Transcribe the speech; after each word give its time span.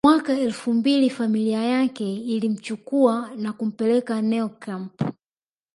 Mwaka 0.05 0.33
elfu 0.33 0.73
mbili 0.73 1.09
familia 1.09 1.63
yake 1.63 2.13
ilimchukua 2.13 3.29
na 3.37 3.53
kumpeleka 3.53 4.21
Neo 4.21 4.49
camp 4.49 5.01